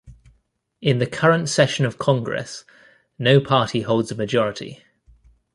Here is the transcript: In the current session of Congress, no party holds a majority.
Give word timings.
In 0.81 0.97
the 0.97 1.05
current 1.05 1.47
session 1.47 1.85
of 1.85 1.99
Congress, 1.99 2.65
no 3.19 3.39
party 3.39 3.81
holds 3.81 4.09
a 4.11 4.15
majority. 4.15 4.81